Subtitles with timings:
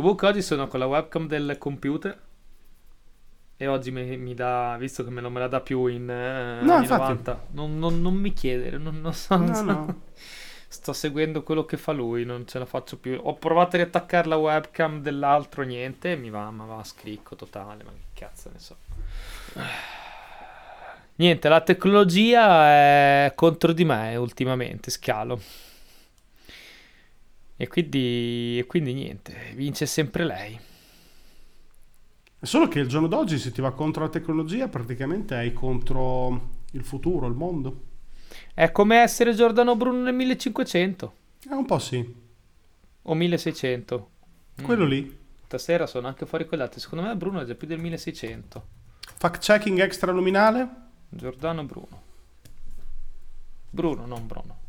[0.00, 2.18] Comunque oggi sono con la webcam del computer
[3.54, 6.62] e oggi mi, mi dà, visto che me non me la dà più in, eh,
[6.62, 7.02] No, in infatti.
[7.02, 9.62] 90, non, non- non mi chiedere, non, non so, No, so.
[9.62, 10.00] no.
[10.68, 13.20] Sto seguendo quello che fa lui, non ce la faccio più.
[13.22, 17.84] Ho provato a riattaccare la webcam dell'altro, niente, mi va, ma va a scricco totale,
[17.84, 18.76] ma che cazzo ne so.
[21.16, 25.38] Niente, la tecnologia è contro di me ultimamente, scalo.
[27.60, 30.58] E quindi, e quindi niente, vince sempre lei.
[32.40, 36.82] Solo che il giorno d'oggi se ti va contro la tecnologia praticamente hai contro il
[36.82, 37.82] futuro, il mondo.
[38.54, 41.12] È come essere Giordano Bruno nel 1500
[41.50, 42.14] Eh, un po' sì.
[43.02, 44.10] o 1600.
[44.58, 44.64] Mm.
[44.64, 45.18] Quello lì.
[45.44, 46.80] Stasera sono anche fuori altri.
[46.80, 48.66] Secondo me Bruno è già più del 1600.
[49.18, 50.66] Fact checking extraluminale.
[51.10, 52.02] Giordano Bruno.
[53.68, 54.59] Bruno, non Bruno.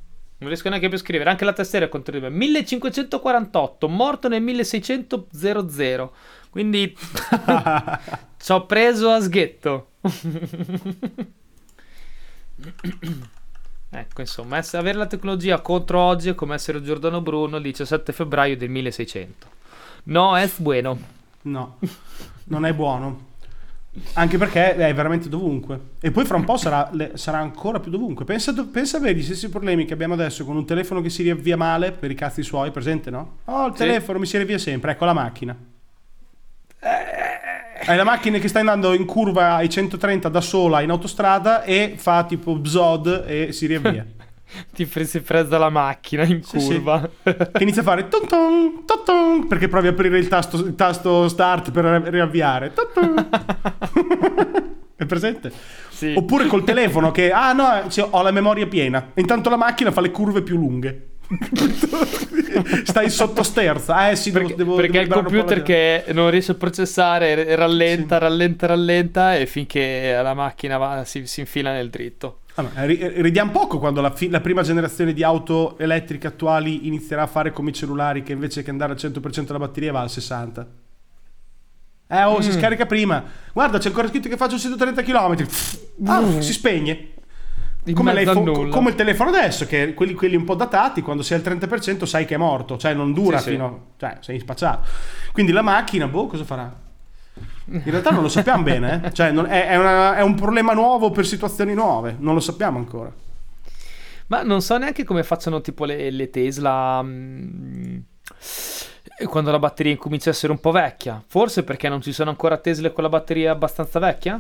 [0.42, 1.30] Non riesco neanche più a scrivere.
[1.30, 2.32] Anche la tastiera è contro di me.
[2.32, 5.28] 1548, morto nel 1600.
[6.50, 6.98] Quindi
[8.38, 9.92] ci ho preso a sghetto.
[13.92, 18.12] ecco, insomma, ess- avere la tecnologia contro oggi è come essere Giordano Bruno il 17
[18.12, 19.48] febbraio del 1600.
[20.06, 20.98] No, es bueno.
[21.44, 21.78] No,
[22.46, 23.30] non è buono.
[24.14, 25.80] Anche perché è veramente dovunque.
[26.00, 28.24] E poi fra un po' sarà, le- sarà ancora più dovunque.
[28.24, 31.24] Pensa, do- pensa avere gli stessi problemi che abbiamo adesso con un telefono che si
[31.24, 33.40] riavvia male per i cazzi suoi, presente no?
[33.46, 33.80] Oh, il Sì.
[33.80, 34.92] telefono mi si riavvia sempre.
[34.92, 35.56] Ecco la macchina.
[37.84, 41.96] Hai la macchina che sta andando in curva ai 130 da sola in autostrada e
[41.98, 44.06] fa tipo bzod e si riavvia.
[44.74, 46.74] Ti pre- si presa la macchina in Sì, sì.
[46.76, 47.10] curva.
[47.24, 50.76] che inizia a fare ton ton, ton ton, perché provi a aprire il tasto, il
[50.76, 52.72] tasto start per ri- riavviare.
[54.96, 55.52] È presente?
[55.90, 56.14] Sì.
[56.16, 59.12] Oppure col telefono che, ah no, cioè, ho la memoria piena.
[59.16, 61.08] Intanto la macchina fa le curve più lunghe.
[62.84, 64.10] Stai sotto sterza.
[64.10, 68.22] Eh sì, Perché, devo, perché devo il computer che non riesce a processare rallenta, Sì.
[68.24, 72.40] rallenta, rallenta e finché la macchina va- si, si infila nel dritto.
[72.56, 76.88] Ah, ma ri- ridiamo poco quando la, fi- la prima generazione di auto elettriche attuali
[76.88, 80.02] inizierà a fare come i cellulari che invece che andare al 100% la batteria va
[80.02, 80.66] al 60%.
[82.14, 82.52] Eh, oh, si Mm.
[82.60, 83.24] scarica prima.
[83.54, 85.46] Guarda, c'è ancora scritto che faccio 130 km.
[86.06, 87.11] Ah, si spegne.
[87.94, 91.42] Come, a l'iPhone- come il telefono adesso, che quelli, quelli un po' datati, quando sei
[91.44, 93.50] al 30% sai che è morto, cioè non dura Sì, sì.
[93.52, 93.86] fino...
[93.98, 94.88] cioè sei spacciato.
[95.32, 96.72] Quindi la macchina, boh, cosa farà?
[97.66, 99.14] In realtà non lo sappiamo bene, eh.
[99.14, 102.78] cioè non- è, è una- è un problema nuovo per situazioni nuove, non lo sappiamo
[102.78, 103.12] ancora.
[104.28, 107.98] Ma non so neanche come facciano tipo le, le Tesla mm,
[109.26, 111.22] quando la batteria incomincia a essere un po' vecchia.
[111.28, 114.40] Forse perché non ci sono ancora Tesla con la batteria abbastanza vecchia?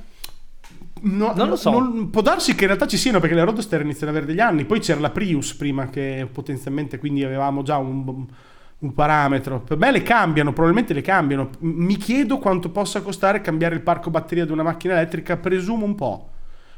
[1.04, 1.72] No, Non lo so.
[1.72, 4.40] non- può darsi che in realtà ci siano perché le Roadster iniziano ad avere degli
[4.42, 4.66] anni.
[4.66, 8.26] Poi c'era la Prius prima che potenzialmente quindi avevamo già un,
[8.80, 9.62] un parametro.
[9.62, 11.50] Per me le cambiano, probabilmente le cambiano.
[11.60, 15.96] Mi chiedo quanto possa costare cambiare il parco batteria di una macchina elettrica, presumo un
[15.96, 16.30] po'.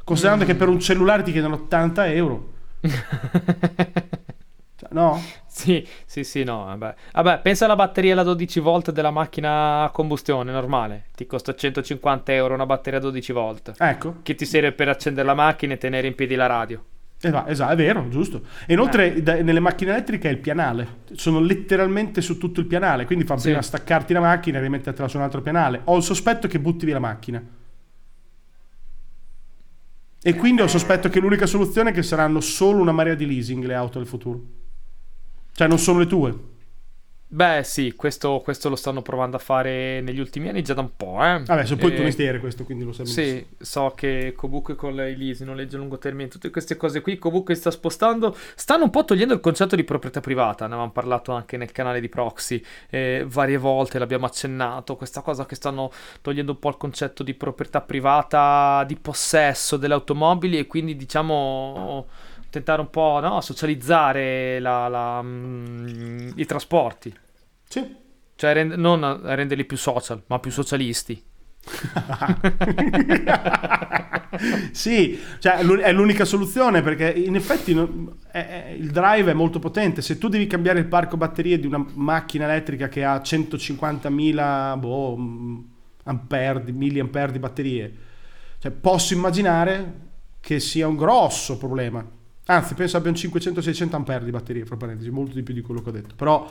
[0.04, 0.46] Considerando Mm.
[0.46, 2.52] che per un cellulare ti chiedono 80 euro.
[4.76, 5.20] Cioè, no?
[5.54, 6.94] Sì, sì, sì, no, vabbè.
[7.12, 11.04] Vabbè, pensa alla batteria da 12 volt della macchina a combustione normale.
[11.14, 13.72] Ti costa 150 euro una batteria a 12 volt.
[13.78, 14.16] Ecco.
[14.22, 16.84] Che ti serve per accendere la macchina e tenere in piedi la radio.
[17.20, 18.42] Esatto, esatto, è vero, giusto.
[18.66, 19.22] E inoltre Eh.
[19.22, 23.36] da- nelle macchine elettriche è il pianale, sono letteralmente su tutto il pianale, quindi fa
[23.36, 23.44] Sì.
[23.44, 25.82] prima staccarti la macchina e rimettertela su un altro pianale.
[25.84, 27.40] Ho il sospetto che butti via la macchina.
[30.26, 33.24] E quindi ho il sospetto che l'unica soluzione è che saranno solo una marea di
[33.26, 34.40] leasing le auto del futuro.
[35.54, 36.52] Cioè non sono le tue.
[37.34, 40.90] Beh, sì, questo, questo lo stanno provando a fare negli ultimi anni già da un
[40.94, 41.42] po', eh.
[41.44, 43.06] Vabbè, sono poi il tuo mestiere questo, quindi lo sai.
[43.06, 47.18] Sì, so che comunque con i leasing, noleggio a lungo termine, tutte queste cose qui
[47.18, 50.92] comunque si sta spostando, stanno un po' togliendo il concetto di proprietà privata, ne avevamo
[50.92, 55.90] parlato anche nel canale di Proxy eh, varie volte, l'abbiamo accennato, questa cosa che stanno
[56.20, 62.06] togliendo un po' il concetto di proprietà privata, di possesso delle automobili e quindi diciamo
[62.54, 67.12] tentare un po' no, socializzare la- la, mm, i trasporti,
[67.68, 67.96] Sì.
[68.36, 71.20] cioè rend- non renderli più social, ma più socialisti.
[74.72, 80.02] sì, cioè è l'unica soluzione perché in effetti il drive è molto potente.
[80.02, 85.16] Se tu devi cambiare il parco batterie di una macchina elettrica che ha 150.000 boh,
[85.16, 85.64] mh,
[86.04, 87.94] ampere, di milliampere di batterie,
[88.58, 90.02] cioè, posso immaginare
[90.40, 92.04] che sia un grosso problema.
[92.46, 95.80] Anzi, penso abbia un 500-600 ampere di batterie, fra parentesi, molto di più di quello
[95.80, 96.14] che ho detto.
[96.14, 96.50] Però,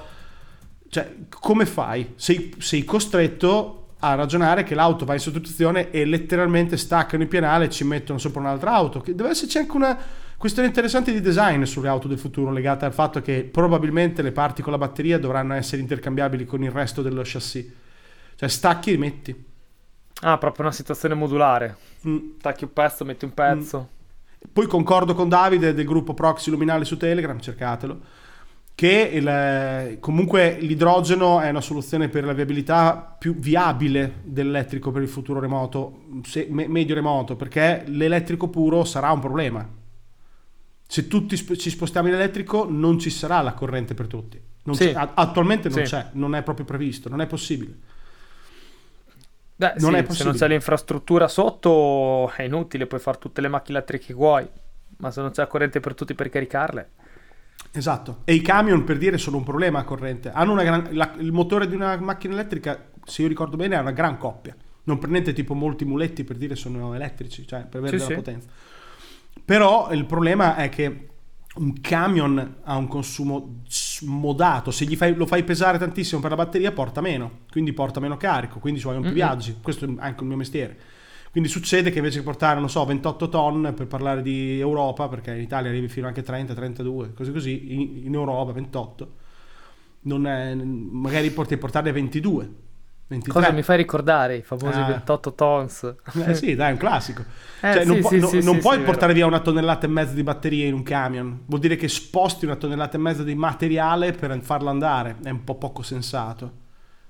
[0.90, 2.14] cioè, come fai?
[2.16, 7.66] Sei, sei costretto a ragionare che l'auto va in sostituzione e letteralmente staccano il pianale
[7.66, 9.02] e ci mettono sopra un'altra auto.
[9.02, 9.98] Che deve esserci anche una,
[10.44, 14.62] Questione interessante di design sulle auto del futuro legata al fatto che probabilmente le parti
[14.62, 17.72] con la batteria dovranno essere intercambiabili con il resto dello chassis.
[18.36, 19.46] Cioè stacchi e metti.
[20.20, 21.78] Ah, proprio una situazione modulare.
[22.06, 22.32] Mm.
[22.42, 23.90] Tacchi un pezzo, metti un pezzo.
[24.52, 28.00] Poi concordo con Davide del gruppo Proxy Luminale su Telegram, cercatelo,
[28.76, 35.08] che il- comunque l'idrogeno è una soluzione per la viabilità più viabile dell'elettrico per il
[35.08, 39.68] futuro remoto, se- me- medio remoto, perché l'elettrico puro sarà un problema.
[40.86, 44.40] Se tutti sp- ci spostiamo in elettrico non ci sarà la corrente per tutti.
[44.66, 44.94] Non Sì.
[44.96, 45.84] attualmente non Sì.
[45.86, 47.76] c'è, non è proprio previsto, non è possibile.
[49.72, 53.78] Beh, Non sì, se non c'è l'infrastruttura sotto è inutile, puoi fare tutte le macchine
[53.78, 54.48] elettriche che vuoi.
[54.98, 56.90] Ma se non c'è la corrente per tutti per caricarle.
[57.72, 58.22] Esatto.
[58.26, 60.32] E i camion, per dire, sono un problema a corrente.
[60.32, 63.80] Hanno una gran- la- il motore di una macchina elettrica, se io ricordo bene, è
[63.80, 64.56] una gran coppia.
[64.86, 68.24] Non prendete tipo molti muletti per dire sono elettrici, cioè per avere Sì, della sì.
[68.24, 68.48] potenza.
[69.46, 71.08] Però il problema è che
[71.56, 74.72] un camion ha un consumo smodato.
[74.72, 78.18] Se gli fai- lo fai pesare tantissimo per la batteria, porta meno, quindi porta meno
[78.18, 79.18] carico, quindi ci vogliono più Mhm.
[79.18, 79.56] viaggi.
[79.62, 80.78] Questo è anche il mio mestiere.
[81.32, 85.34] Quindi succede che invece che portare, non so, 28 ton per parlare di Europa, perché
[85.34, 89.14] in Italia arrivi fino anche 30, 32, così così, in, in Europa 28,
[90.02, 92.54] non è, magari porti portarne 22,
[93.08, 93.34] 23.
[93.42, 94.38] Cosa mi fai ricordare?
[94.38, 94.86] I famosi Ah.
[94.86, 95.96] 28 tons.
[96.26, 97.24] Eh sì, dai, è un classico.
[97.64, 99.90] Eh, Cioè, non, sì, pu- sì, no- sì, non puoi portare via una tonnellata e
[99.90, 101.44] mezza di batterie in un camion.
[101.46, 105.16] Vuol dire che sposti una tonnellata e mezza di materiale per farlo andare.
[105.24, 106.52] È un po' poco sensato.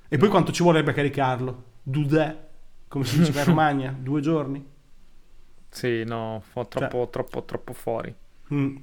[0.08, 1.64] E poi quanto ci vorrebbe caricarlo?
[1.82, 2.38] Dudè,
[2.88, 3.96] come si diceva in Romagna?
[3.98, 4.64] Due giorni?
[5.70, 6.88] Sì, no, fo- Cioè.
[6.88, 8.14] troppo, troppo, troppo fuori.
[8.54, 8.76] Mm.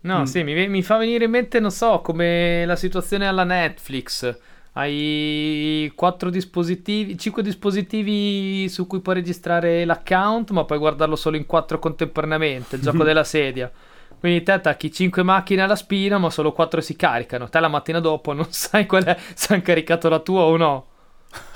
[0.00, 0.24] No, Mm.
[0.24, 4.38] sì, mi, mi fa venire in mente, non so, come la situazione alla Netflix.
[4.78, 11.46] Hai quattro dispositivi, cinque dispositivi su cui puoi registrare l'account, ma puoi guardarlo solo in
[11.46, 13.72] quattro contemporaneamente, il gioco della sedia.
[14.18, 17.48] Quindi te attacchi 5 macchine alla spina, ma solo 4 si caricano.
[17.48, 20.86] Te la mattina dopo non sai qual è, se hanno caricato la tua o no.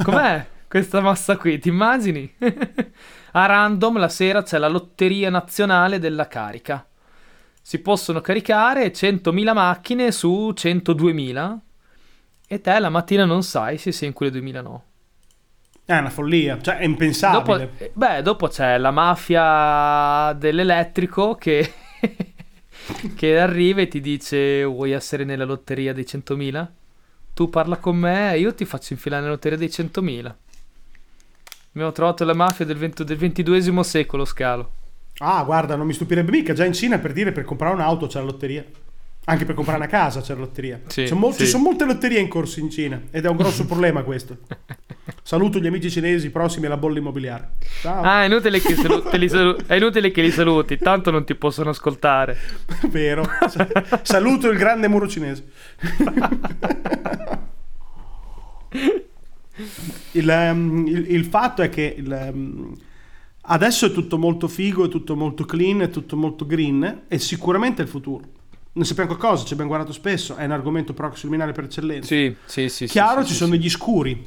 [0.03, 1.59] Com'è questa massa qui?
[1.59, 2.35] Ti immagini?
[3.33, 6.89] A random la sera c'è la lotteria nazionale della carica.
[7.61, 11.59] Si possono caricare 100.000 macchine su 102.000
[12.53, 14.85] e te la mattina non sai se sei in quelle 2.000 no.
[15.85, 17.59] È una follia, cioè è impensabile.
[17.69, 21.73] Dopo, eh, beh, dopo c'è la mafia dell'elettrico che,
[23.15, 26.67] che arriva e ti dice vuoi essere nella lotteria dei 100.000?
[27.35, 30.35] Tu parla con me e io ti faccio infilare nella lotteria dei 100.000.
[31.75, 34.73] Abbiamo trovato la mafia del, 20 del 22 secolo, Scalo.
[35.19, 36.53] Ah, guarda, non mi stupirebbe mica.
[36.53, 38.65] Già in Cina per dire per comprare un'auto c'è la lotteria.
[39.27, 40.81] Anche per comprare una casa c'è la lotteria.
[40.87, 41.41] Sì, mol- sì.
[41.45, 44.39] Ci sono molte lotterie in corso in Cina ed è un grosso problema questo.
[45.23, 47.51] Saluto gli amici cinesi prossimi alla bolla immobiliare.
[47.83, 48.03] Ciao.
[48.03, 51.35] Ah, è inutile che, salu- li salu- è inutile che li saluti, tanto non ti
[51.37, 52.37] possono ascoltare.
[52.89, 53.25] Vero.
[54.03, 55.45] Saluto il grande muro cinese.
[60.13, 62.73] il, ehm, il- il fatto è che il, ehm,
[63.43, 67.83] adesso è tutto molto figo, è tutto molto clean, è tutto molto green e sicuramente
[67.83, 68.25] è il futuro.
[68.73, 72.07] Ne sappiamo qualcosa, ci abbiamo guardato spesso, è un argomento proxy luminale per eccellenza.
[72.07, 72.87] Sì, sì, sì.
[72.87, 73.59] Chiaro, sì, ci sì, sono sì.
[73.59, 74.25] degli scuri.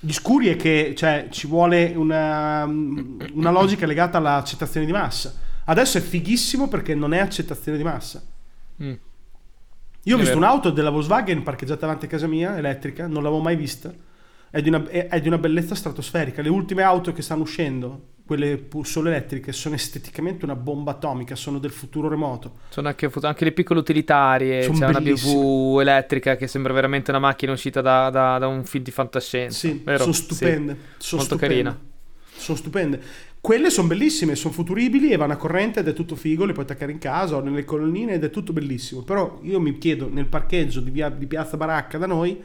[0.00, 5.32] Gli scuri è che cioè, ci vuole una, una logica legata all'accettazione di massa.
[5.64, 8.20] Adesso è fighissimo perché non è accettazione di massa.
[8.82, 8.94] Mm.
[10.04, 13.54] Io ho visto un'auto della Volkswagen parcheggiata davanti a casa mia, elettrica, non l'avevo mai
[13.54, 13.94] vista.
[14.50, 16.42] È di, una, è- è di una bellezza stratosferica.
[16.42, 21.58] Le ultime auto che stanno uscendo, quelle solo elettriche, sono esteticamente una bomba atomica, sono
[21.58, 22.52] del futuro remoto.
[22.70, 24.62] Sono anche, anche le piccole utilitarie.
[24.62, 25.34] Sono C'è una bellissime.
[25.34, 29.58] BMW elettrica che sembra veramente una macchina uscita da, da- da un film di fantascienza.
[29.68, 29.98] Sì, vero?
[29.98, 30.22] sono Sì.
[30.22, 30.76] stupende.
[30.98, 31.54] Sono Molto stupende.
[31.62, 31.80] carina.
[32.34, 33.00] Sono stupende.
[33.40, 36.64] Quelle sono bellissime, sono futuribili e vanno a corrente ed è tutto figo, le puoi
[36.64, 39.02] attaccare in casa o nelle colonnine ed è tutto bellissimo.
[39.02, 42.40] Però io mi chiedo nel parcheggio di, via- di Piazza Baracca da noi,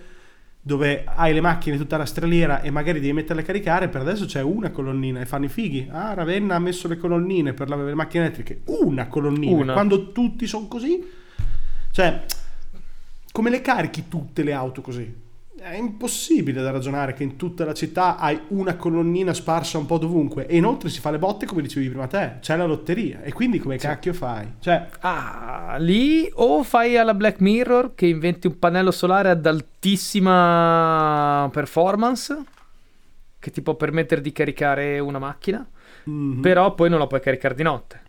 [0.67, 4.25] dove hai le macchine tutta la straliera e magari devi metterle a caricare, per adesso
[4.25, 5.87] c'è una colonnina e fanno i fighi.
[5.89, 8.63] Ah, Ravenna ha messo le colonnine per le macchine elettriche.
[8.65, 9.55] Una colonnina.
[9.55, 9.71] Una.
[9.73, 11.01] Quando tutti sono così.
[11.89, 12.25] Cioè,
[13.31, 15.25] come le carichi tutte le auto così?
[15.69, 19.97] È impossibile da ragionare che in tutta la città hai una colonnina sparsa un po'
[19.97, 23.33] dovunque e inoltre si fa le botte come dicevi prima te, c'è la lotteria e
[23.33, 24.53] quindi come cacchio fai?
[24.59, 31.49] Cioè, Ah, lì o fai alla Black Mirror che inventi un pannello solare ad altissima
[31.51, 32.43] performance
[33.37, 35.67] che ti può permettere di caricare una macchina,
[36.05, 38.01] mhm, però poi non la puoi caricare di notte.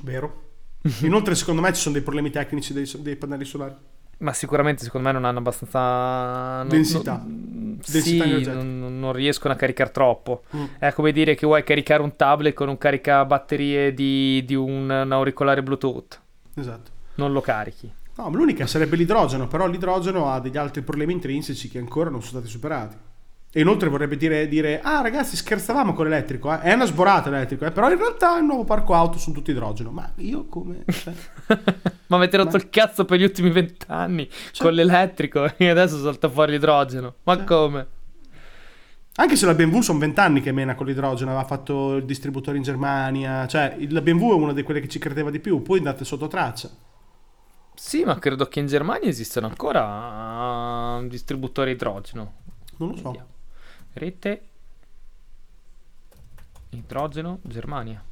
[0.00, 0.44] vero?
[1.02, 3.74] Inoltre secondo me ci sono dei problemi tecnici dei, dei pannelli solari.
[4.20, 6.58] Ma sicuramente secondo me non hanno abbastanza...
[6.58, 7.22] Non, densità.
[7.24, 10.42] Non, densità sì, non, non, riescono a caricare troppo.
[10.54, 10.64] Mm.
[10.78, 15.12] È come dire che vuoi caricare un tablet con un caricabatterie di, di un, un
[15.12, 16.20] auricolare Bluetooth.
[16.54, 16.90] Esatto.
[17.14, 17.90] Non lo carichi.
[18.16, 22.40] No, l'unica sarebbe l'idrogeno, però l'idrogeno ha degli altri problemi intrinseci che ancora non sono
[22.40, 22.96] stati superati.
[23.52, 26.60] E inoltre vorrebbe dire, dire ah ragazzi scherzavamo con l'elettrico, eh?
[26.60, 27.72] è una sborata l'elettrico, eh?
[27.72, 29.90] però in realtà il nuovo parco auto sono tutti idrogeno.
[29.90, 30.84] Ma io come...
[30.86, 31.12] Cioè...
[32.06, 32.58] Ma avete rotto Ma...
[32.58, 34.66] il cazzo per gli ultimi vent'anni cioè...
[34.68, 37.14] con l'elettrico e adesso salta fuori l'idrogeno.
[37.24, 37.44] Ma cioè...
[37.44, 37.86] come?
[39.16, 42.62] Anche se la BMW sono vent'anni che mena con l'idrogeno, aveva fatto il distributore in
[42.62, 46.04] Germania, cioè la BMW è una di quelle che ci credeva di più, poi andate
[46.04, 46.70] sotto traccia.
[47.74, 52.34] Sì, ma credo che in Germania esistano ancora distributori idrogeno.
[52.76, 53.02] Non lo so.
[53.10, 53.38] Vediamo.
[53.92, 54.42] Rete
[56.70, 58.02] idrogeno Germania.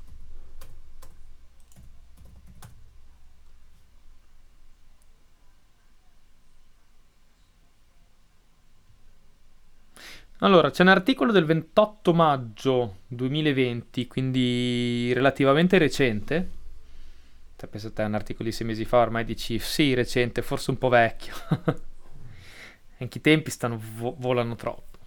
[10.40, 16.50] Allora, c'è un articolo del 28 maggio 2020, quindi relativamente recente.
[17.56, 20.78] Cioè, penso te un articolo di sei mesi fa, ormai dici sì, recente, forse un
[20.78, 21.34] po' vecchio.
[22.98, 24.97] Anche i tempi stanno vo- volano troppo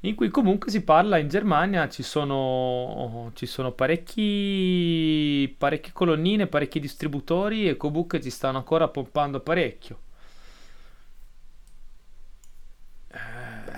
[0.00, 6.80] in cui comunque si parla in Germania, ci sono, ci sono parecchi, parecchie colonnine, parecchi
[6.80, 9.98] distributori e comunque ci stanno ancora pompando parecchio.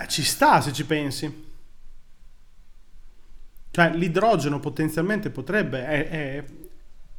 [0.02, 1.50] Beh, ci sta se ci pensi.
[3.70, 6.44] Cioè l'idrogeno potenzialmente potrebbe, è, è,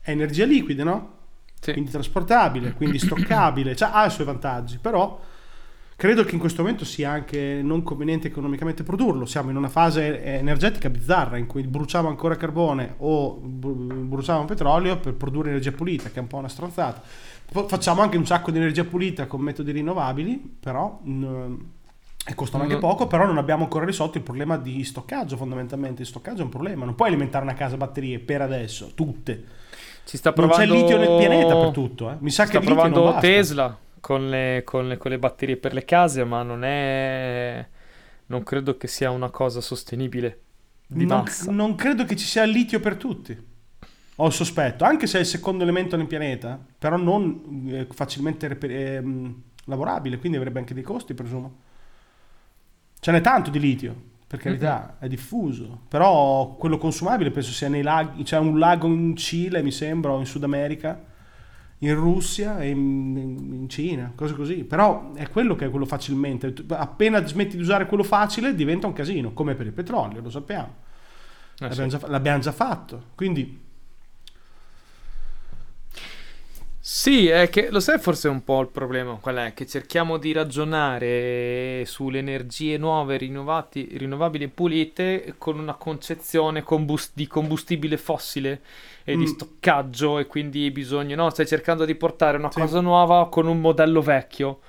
[0.02, 1.18] è energia liquida, no?
[1.60, 1.72] Sì.
[1.72, 5.20] Quindi trasportabile, quindi stoccabile, cioè, ha i suoi vantaggi, però
[6.04, 9.26] Credo che in questo momento sia anche non conveniente economicamente produrlo.
[9.26, 15.14] Siamo in una fase energetica bizzarra in cui bruciamo ancora carbone o bruciamo petrolio per
[15.14, 17.02] produrre energia pulita, che è un po' una stronzata.
[17.68, 23.08] Facciamo anche un sacco di energia pulita con metodi rinnovabili, però e costano anche poco,
[23.08, 26.02] però non abbiamo ancora risolto il problema di stoccaggio fondamentalmente.
[26.02, 29.42] Il stoccaggio è un problema, non puoi alimentare una casa a batterie per adesso, tutte.
[30.04, 30.66] Ci sta provando...
[30.66, 32.18] Non c'è litio nel pianeta per tutto, eh.
[32.20, 35.86] Mi sa sta che provando Tesla con le, con, le, con le, batterie per le
[35.86, 37.66] case, ma non è...
[38.26, 40.42] non credo che sia una cosa sostenibile
[40.88, 41.50] di non, massa.
[41.54, 43.52] Non credo che ci sia litio per tutti.
[44.18, 48.50] Ho il sospetto, anche se è il secondo elemento nel pianeta, però non eh, facilmente
[48.50, 49.04] reper- eh,
[49.64, 51.60] lavorabile, quindi avrebbe anche dei costi, presumo.
[53.00, 53.96] Ce n'è tanto di litio,
[54.28, 55.00] per carità, mm-hmm.
[55.00, 59.72] è diffuso, però quello consumabile penso sia nei laghi, c'è un lago in Cile, mi
[59.72, 61.12] sembra, o in Sud America,
[61.86, 64.64] in Russia e in, in, Cina, cose così.
[64.64, 66.54] Però è quello che è quello facilmente.
[66.70, 70.76] Appena smetti di usare quello facile diventa un casino, come per il petrolio, lo sappiamo.
[71.60, 71.98] Eh l'abbiamo, sì.
[71.98, 73.04] già, l'abbiamo, già, fatto.
[73.16, 73.72] Quindi...
[76.86, 79.54] Sì, è che lo sai forse un po' il problema qual è?
[79.54, 87.26] Che cerchiamo di ragionare sulle energie nuove, rinnovabili e pulite con una concezione combust- di
[87.26, 88.60] combustibile fossile
[89.06, 89.20] e mm.
[89.20, 92.60] di stoccaggio e quindi bisogna, no, stai cercando di portare una sì.
[92.60, 94.60] cosa nuova con un modello vecchio.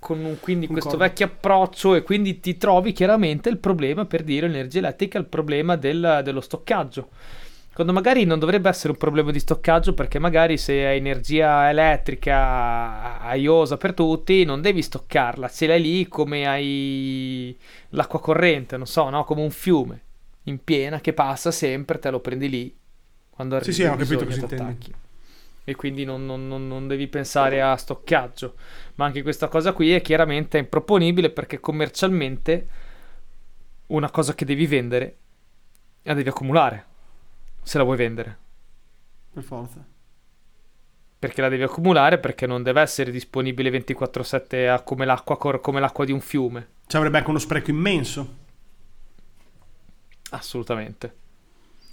[0.00, 0.88] Con un, quindi Concordo.
[0.88, 5.26] questo vecchio approccio e quindi ti trovi chiaramente il problema per dire l'energia elettrica, il
[5.26, 7.10] problema del, dello stoccaggio
[7.76, 13.20] quando magari non dovrebbe essere un problema di stoccaggio perché magari se hai energia elettrica
[13.20, 17.54] aiosa per tutti non devi stoccarla, ce l'hai lì come hai
[17.90, 19.24] l'acqua corrente, non so, no?
[19.24, 20.00] come un fiume
[20.44, 22.74] in piena che passa sempre, te lo prendi lì
[23.28, 23.72] quando arrivi.
[23.74, 24.94] Sì, sì, ho capito cosa intendi.
[25.62, 28.54] E quindi non, non, non, non, devi pensare a stoccaggio.
[28.94, 32.68] Ma anche questa cosa qui è chiaramente improponibile perché commercialmente
[33.88, 35.16] una cosa che devi vendere
[36.04, 36.94] la devi accumulare
[37.66, 38.38] se la vuoi vendere.
[39.32, 39.84] Per forza.
[41.18, 46.12] Perché la devi accumulare perché non deve essere disponibile 24/7 come l'acqua, come l'acqua di
[46.12, 46.68] un fiume.
[46.86, 48.36] Ci avrebbe anche uno spreco immenso.
[50.30, 51.24] Assolutamente.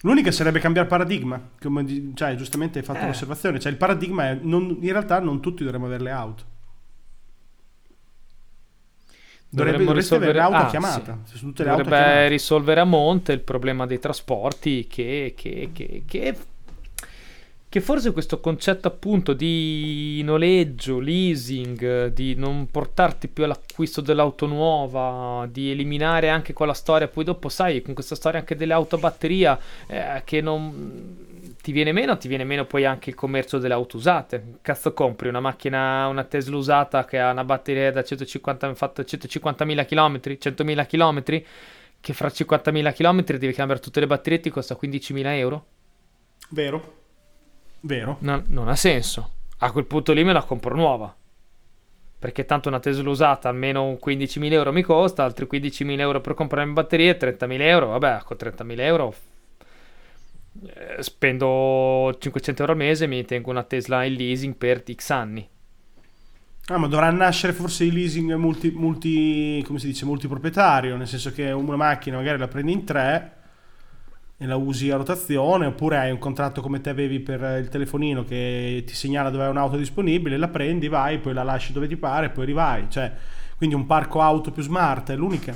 [0.01, 3.07] L'unica sarebbe cambiare paradigma, come cioè, giustamente hai fatto eh.
[3.07, 6.43] l'osservazione, cioè il paradigma è non, in realtà non tutti dovremmo avere le auto.
[9.53, 11.21] Dovrebbe, risolvere l'auto ah.
[11.25, 11.53] Sì.
[11.53, 16.35] Dovrebbe risolvere a monte il problema dei trasporti che, che, che, che
[17.73, 25.47] che forse questo concetto appunto di noleggio, leasing, di non portarti più all'acquisto dell'auto nuova,
[25.51, 28.99] di eliminare anche quella storia, poi dopo sai, con questa storia anche delle auto a
[28.99, 31.32] batteria, eh, che non
[31.63, 34.57] ti viene meno, ti viene meno poi anche il commercio delle auto usate.
[34.61, 39.85] Cazzo compri una macchina, una Tesla usata che ha una batteria da 150, fatto 150.000
[39.85, 41.23] km, 100.000 km,
[42.01, 45.65] che fra 50.000 km devi cambiare tutte le batterie e ti costa 15.000 euro?
[46.49, 46.95] Vero.
[47.79, 48.17] Vero.
[48.19, 49.31] No, non ha senso.
[49.59, 51.15] A quel punto lì me la compro nuova.
[52.19, 56.69] Perché tanto una Tesla usata almeno 15.000 euro mi costa, altri 15.000 euro per comprare
[56.69, 57.87] batterie, 30.000 euro.
[57.87, 59.15] Vabbè, con 30.000 euro
[60.99, 65.47] spendo 500 euro al mese e mi tengo una Tesla in leasing per X anni.
[66.67, 71.33] Ah, ma dovrà nascere forse il leasing multi, multi, come si dice, multiproprietario, nel senso
[71.33, 73.33] che una macchina magari la prendi in tre
[74.37, 78.23] e la usi a rotazione, oppure hai un contratto come te avevi per il telefonino
[78.23, 81.97] che ti segnala dove è un'auto disponibile, la prendi, vai, poi la lasci dove ti
[81.97, 82.85] pare, poi rivai.
[82.89, 83.11] Cioè,
[83.57, 85.53] quindi un parco auto più smart è l'unica.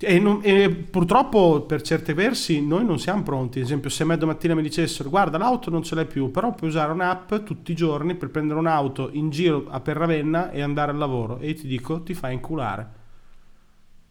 [0.00, 3.58] E, non, e, purtroppo per certi versi noi non siamo pronti.
[3.58, 6.70] Ad esempio, se me domattina mi dicessero guarda l'auto non ce l'hai più, però puoi
[6.70, 10.92] usare un'app tutti i giorni per prendere un'auto in giro a per Ravenna e andare
[10.92, 11.38] al lavoro.
[11.38, 12.96] E io ti dico, ti fai inculare.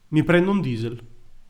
[0.10, 1.02] Mi prendo un diesel.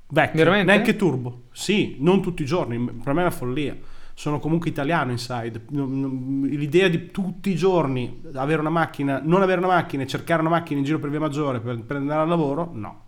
[0.10, 0.72] Vecchio, Veramente?
[0.72, 1.44] neanche turbo.
[1.52, 3.76] Sì, non tutti i giorni, per me è una follia.
[4.14, 5.66] Sono comunque italiano inside.
[5.70, 10.50] L'idea di tutti i giorni avere una macchina, non avere una macchina e cercare una
[10.52, 13.06] macchina in giro per via maggiore per, per andare al lavoro, no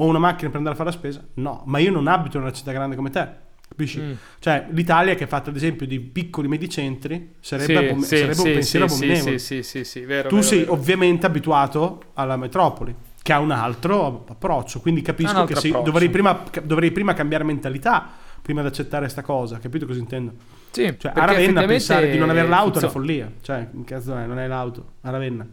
[0.00, 1.24] ho una macchina per andare a fare la spesa?
[1.34, 3.46] No, ma io non abito in una città grande come te.
[3.68, 4.00] Capisci?
[4.00, 4.12] Mm.
[4.38, 8.34] Cioè, l'Italia che è fatta ad esempio di piccoli medicentri sarebbe, sì, abom- sì, sarebbe
[8.34, 9.38] sì, un pensiero abominevole.
[9.38, 10.72] Sì, sì, sì, vero, tu vero, sei vero.
[10.72, 16.44] ovviamente abituato alla metropoli che ha un altro approccio, quindi capisco che sì, dovrei, prima,
[16.62, 18.08] dovrei prima cambiare mentalità
[18.40, 20.32] prima di accettare questa cosa, capito cosa intendo?
[20.70, 24.26] Sì, cioè, a Ravenna pensare di non avere l'auto è una follia, cioè, cazzo è,
[24.26, 25.46] non è l'auto, a Ravenna.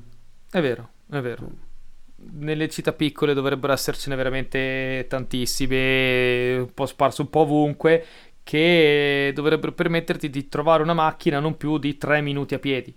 [0.49, 1.64] È vero, è vero
[2.33, 8.05] nelle città piccole dovrebbero essercene veramente tantissime, un po' sparse un po' ovunque,
[8.43, 12.95] che dovrebbero permetterti di trovare una macchina non più di tre minuti a piedi.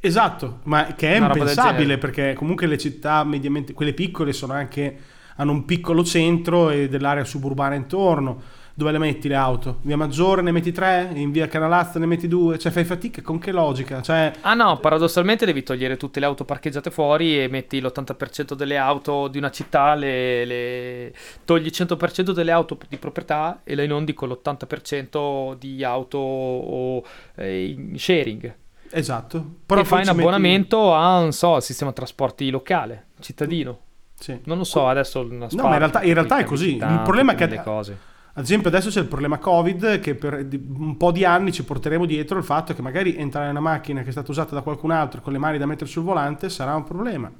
[0.00, 4.98] Esatto, ma che è una impensabile perché comunque le città mediamente, quelle piccole sono anche,
[5.36, 8.42] hanno un piccolo centro e dell'area suburbana intorno
[8.76, 9.78] dove le metti le auto?
[9.82, 13.38] Via Maggiore ne metti tre, in via Canalazza ne metti due, cioè fai fatica, con
[13.38, 14.02] che logica?
[14.02, 14.32] Cioè...
[14.40, 19.28] Ah no, paradossalmente devi togliere tutte le auto parcheggiate fuori e metti l'80% delle auto
[19.28, 21.14] di una città, le, le...
[21.44, 27.04] togli il 100% delle auto di proprietà e le inondi con l'80% di auto o,
[27.36, 28.56] eh, in sharing.
[28.90, 29.44] Esatto.
[29.66, 30.94] Però e fai un abbonamento metti...
[30.96, 33.78] a, non so, al sistema trasporti locale, cittadino.
[34.18, 34.36] Sì.
[34.44, 35.22] Non lo so, adesso...
[35.22, 36.74] No, ma in realtà, in realtà è così.
[36.74, 37.62] Il problema è che...
[37.62, 41.64] Cose ad esempio adesso c'è il problema Covid che per un po' di anni ci
[41.64, 44.62] porteremo dietro il fatto che magari entrare in una macchina che è stata usata da
[44.62, 47.30] qualcun altro con le mani da mettere sul volante sarà un problema.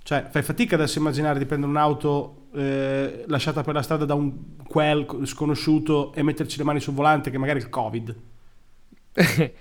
[0.00, 4.14] Cioè fai fatica adesso a immaginare di prendere un'auto eh, lasciata per la strada da
[4.14, 8.16] un quel sconosciuto e metterci le mani sul volante che magari è il Covid.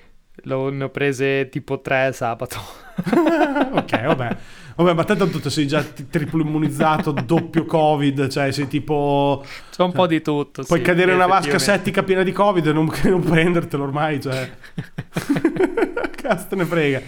[0.44, 2.58] Lo, ne ho prese tipo tre sabato.
[3.74, 4.38] ok, vabbè.
[4.78, 9.44] Vabbè, ma tanto tu sei già triplo immunizzato, doppio Covid, cioè sei tipo...
[9.72, 10.64] C'è un po' di tutto.
[10.64, 14.22] Puoi sì, cadere in una vasca settica piena di Covid e non, non prendertelo ormai,
[14.22, 14.52] cioè...
[16.16, 17.02] Cazzo te ne frega.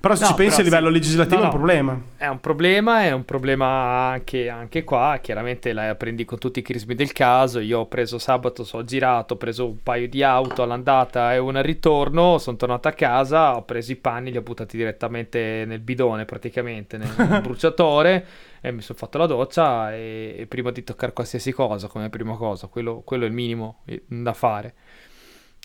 [0.00, 0.94] Però se no, ci pensi a livello sì.
[0.94, 1.50] legislativo no, no.
[1.50, 2.02] è un problema.
[2.16, 3.66] È un problema, è un problema
[4.08, 5.18] anche, anche, qua.
[5.20, 7.60] Chiaramente la prendi con tutti i crismi del caso.
[7.60, 11.58] Io ho preso sabato, ho girato, ho preso un paio di auto all'andata e una
[11.58, 12.38] al ritorno.
[12.38, 16.96] Sono tornato a casa, ho preso i panni, li ho buttati direttamente nel bidone, praticamente,
[16.96, 18.26] nel bruciatore.
[18.62, 22.36] E mi sono fatto la doccia e, e, prima di toccare qualsiasi cosa, come prima
[22.36, 24.74] cosa, quello, quello è il minimo eh, da fare.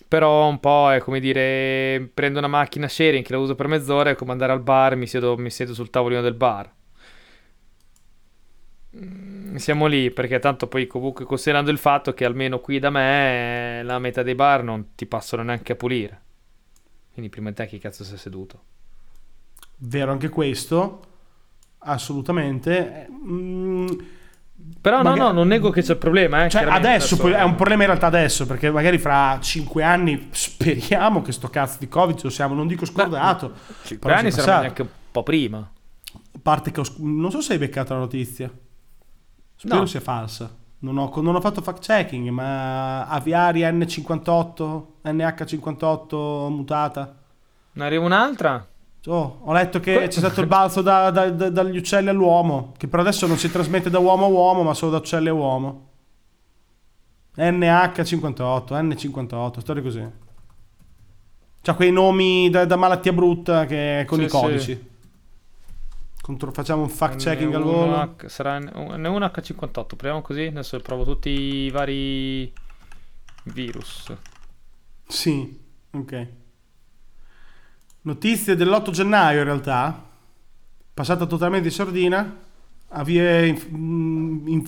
[0.08, 4.12] Però un po' è come dire, prendo una macchina sharing che la uso per mezz'ora,
[4.12, 6.72] è come andare al bar, mi siedo, mi siedo sul tavolino del bar.
[8.98, 13.82] Mm, siamo lì perché tanto poi comunque considerando il fatto che almeno qui da me
[13.84, 16.22] la metà dei bar non ti passano neanche a pulire.
[17.12, 18.64] Quindi prima di te chi cazzo sei seduto?
[19.78, 21.02] Vero anche questo,
[21.80, 23.08] assolutamente.
[23.12, 23.88] Mm
[24.86, 25.20] però magari...
[25.20, 26.46] no, no, non nego che c'è il problema.
[26.46, 30.28] Eh, cioè, adesso, adesso, è un problema in realtà adesso, perché magari fra 5 anni
[30.32, 33.54] speriamo che sto cazzo di Covid lo siamo, non dico scordato.
[33.84, 35.70] 5 anni saranno neanche un po' prima.
[36.42, 38.52] Parte che ho, non so se hai beccato la notizia.
[39.56, 39.86] Spero no.
[39.86, 40.54] sia falsa.
[40.80, 47.16] Non ho, non ho fatto fact checking, ma aviari N58, NH58 mutata.
[47.72, 48.66] Ne arriva un'altra?
[49.08, 52.88] Oh, ho letto che c'è stato il balzo da, da, da, dagli uccelli all'uomo, che
[52.88, 55.90] per adesso non si trasmette da uomo a uomo, ma solo da uccelli a uomo.
[57.38, 60.10] NH58, N58, storia così.
[61.62, 64.74] C'ha quei nomi da, malattia brutta che con sì, i codici.
[64.74, 64.94] Sì.
[66.22, 68.16] Contro, facciamo un fact checking N1H, al volo.
[68.26, 72.52] Sarà N1H58, proviamo così, adesso provo tutti i vari
[73.44, 74.12] virus.
[75.08, 75.60] Sì,
[75.92, 76.28] ok.
[78.06, 80.00] Notizie dell'8 gennaio in realtà,
[80.94, 82.38] passata totalmente in sordina,
[82.90, 84.64] avvie in, mm, in,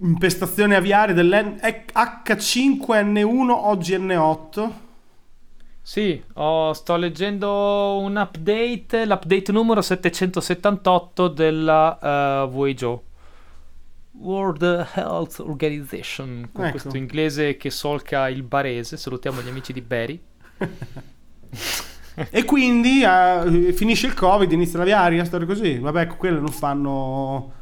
[0.00, 4.70] impestazione aviaria dell'H5N1 oggi N8.
[5.82, 12.06] Sì, oh, sto leggendo un update, l'update numero 778 della uh,
[12.56, 13.04] WHO.
[14.12, 16.78] World Health Organization, con ecco.
[16.78, 18.96] questo inglese che solca il barese.
[18.96, 20.18] Salutiamo gli amici di Bari.
[22.30, 25.78] e quindi uh, finisce il Covid, inizia la via aria, storia così.
[25.78, 27.52] Vabbè, ecco, quelle non fanno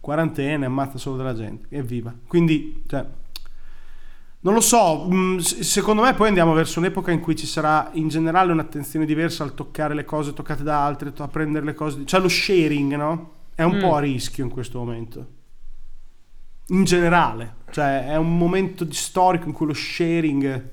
[0.00, 1.66] quarantena, ammazza solo della gente.
[1.70, 2.14] Evviva.
[2.26, 3.06] Quindi, cioè,
[4.42, 8.08] non lo so, mm, secondo me poi andiamo verso un'epoca in cui ci sarà in
[8.08, 12.20] generale un'attenzione diversa al toccare le cose toccate da altri, a prendere le cose, cioè
[12.20, 13.32] lo sharing, no?
[13.54, 13.80] È un mm.
[13.80, 15.26] po' a rischio in questo momento.
[16.68, 20.70] In generale, cioè è un momento storico in cui lo sharing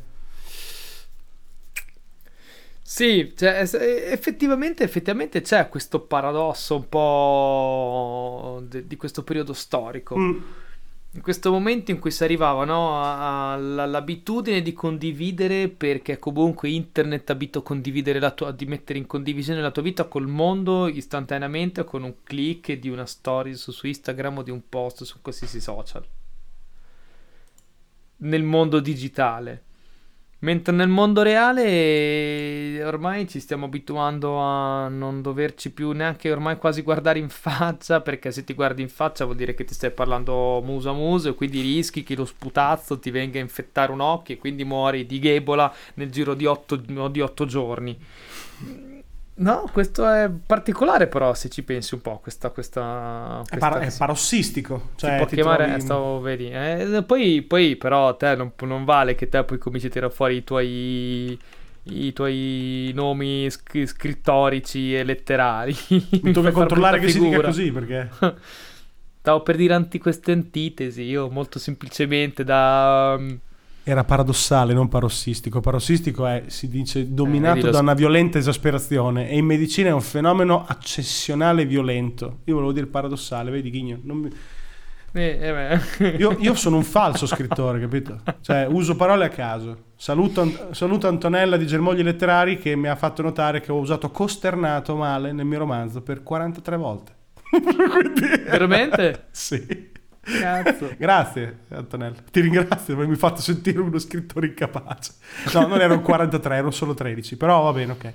[2.90, 3.68] sì, cioè,
[4.10, 10.18] effettivamente, effettivamente c'è questo paradosso un po' di questo periodo storico.
[10.18, 10.42] Mm.
[11.12, 17.60] In questo momento in cui si arrivava no, all'abitudine di condividere perché comunque internet abito
[17.60, 22.04] a condividere la tua, di mettere in condivisione la tua vita col mondo istantaneamente con
[22.04, 26.06] un click di una story su, su Instagram o di un post su qualsiasi social.
[28.20, 29.64] Nel mondo digitale
[30.40, 36.84] Mentre nel mondo reale ormai ci stiamo abituando a non doverci più neanche ormai quasi
[36.84, 40.62] guardare in faccia, perché se ti guardi in faccia vuol dire che ti stai parlando
[40.64, 44.36] muso a muso e quindi rischi che lo sputazzo ti venga a infettare un occhio
[44.36, 47.98] e quindi muori di ghebola nel giro di 8 giorni.
[49.40, 52.50] No, questo è particolare però se ci pensi un po', questa...
[52.50, 54.90] questa, questa è, par- è, parossistico.
[54.96, 55.82] Cioè, si può chiamare, trovi...
[55.82, 56.50] stavo, vedi.
[56.50, 60.38] Eh, poi, poi però te non, non, vale che te poi cominci a tirare fuori
[60.38, 61.40] i tuoi
[61.90, 65.76] i tuoi nomi sc- scrittorici e letterari.
[66.24, 67.52] Mi tocca controllare che figura.
[67.52, 68.10] si dica così perché...
[69.28, 73.20] Stavo per dire anti queste antitesi, io molto semplicemente da
[73.90, 75.62] era paradossale, non parossistico.
[75.62, 80.02] Parossistico è, si dice, dominato eh, da una violenta esasperazione e in medicina è un
[80.02, 82.40] fenomeno accessionale violento.
[82.44, 83.98] Io volevo dire paradossale, vedi Ghigno?
[84.04, 84.30] Mi...
[85.14, 88.20] Eh, eh io, io, sono un falso scrittore, capito?
[88.42, 89.86] Cioè, uso parole a caso.
[89.96, 94.98] Saluto, saluto Antonella di Germogli Letterari che mi ha fatto notare che ho usato costernato
[94.98, 97.16] male nel mio romanzo per 43 volte.
[97.50, 98.44] Quindi...
[98.50, 99.28] Veramente?
[99.32, 99.87] sì.
[100.28, 100.92] Cazzo.
[101.00, 105.14] Grazie Antonella, ti ringrazio perché mi hai fatto sentire uno scrittore incapace.
[105.54, 108.14] No, non erano 43, erano solo 13, però va bene, ok.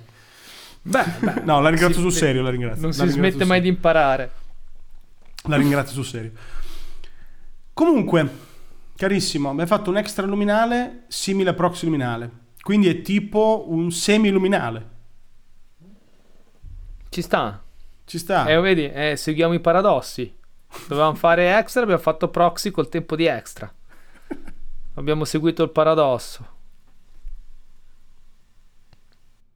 [0.83, 2.81] Beh, beh no, la ringrazio si, sul serio, la ringrazio.
[2.81, 4.31] Non la si smette mai di imparare.
[5.47, 6.31] La ringrazio sul serio.
[7.73, 8.29] Comunque,
[8.95, 12.29] carissimo, mi hai fatto un extra luminale simile a proxy luminale,
[12.61, 14.91] quindi è tipo un semi-luminale.
[17.09, 17.61] Ci sta.
[18.05, 18.45] Ci sta.
[18.45, 20.41] E eh, vedi, eh, seguiamo i paradossi.
[20.87, 23.71] Dovevamo fare extra, abbiamo fatto proxy col tempo di extra.
[24.95, 26.52] Abbiamo seguito il paradosso.